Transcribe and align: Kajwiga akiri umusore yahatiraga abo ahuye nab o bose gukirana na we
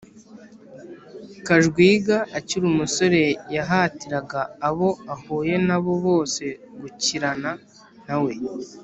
Kajwiga 1.45 2.17
akiri 2.37 2.65
umusore 2.73 3.21
yahatiraga 3.55 4.39
abo 4.67 4.89
ahuye 5.13 5.55
nab 5.67 5.85
o 5.93 5.95
bose 6.05 6.43
gukirana 6.81 7.51
na 8.05 8.15
we 8.23 8.33